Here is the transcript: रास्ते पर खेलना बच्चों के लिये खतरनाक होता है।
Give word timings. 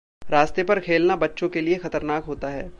रास्ते 0.21 0.63
पर 0.63 0.79
खेलना 0.79 1.15
बच्चों 1.15 1.49
के 1.49 1.61
लिये 1.61 1.75
खतरनाक 1.75 2.23
होता 2.23 2.47
है। 2.47 2.69